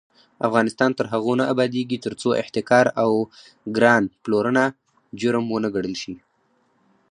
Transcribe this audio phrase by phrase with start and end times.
[0.47, 3.11] افغانستان تر هغو نه ابادیږي، ترڅو احتکار او
[3.75, 4.63] ګران پلورنه
[5.19, 6.13] جرم ونه ګڼل شي.